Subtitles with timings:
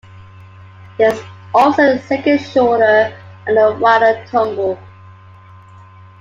[0.97, 1.21] There is
[1.53, 3.15] also a second shorter
[3.45, 4.79] and wider tumble.